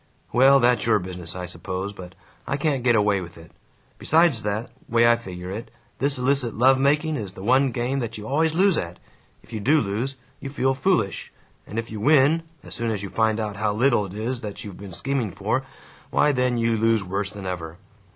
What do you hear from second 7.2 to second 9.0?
the one game that you always lose at.